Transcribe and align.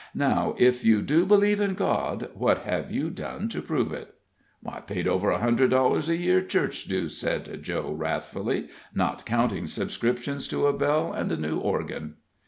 Now, 0.15 0.55
if 0.57 0.83
you 0.83 1.03
do 1.03 1.27
believe 1.27 1.61
in 1.61 1.75
God, 1.75 2.29
what 2.33 2.63
have 2.63 2.89
you 2.91 3.11
done 3.11 3.49
to 3.49 3.61
prove 3.61 3.93
it?" 3.93 4.15
"I've 4.67 4.87
paid 4.87 5.07
over 5.07 5.29
a 5.29 5.37
hundred 5.37 5.69
dollars 5.69 6.09
a 6.09 6.15
year 6.17 6.41
church 6.41 6.85
dues," 6.85 7.15
said 7.15 7.61
Joe, 7.61 7.91
wrathfully, 7.93 8.69
"not 8.95 9.27
counting 9.27 9.67
subscriptions 9.67 10.47
to 10.47 10.65
a 10.65 10.73
bell 10.73 11.13
and 11.13 11.31
a 11.31 11.37
new 11.37 11.57
organ." 11.59 12.15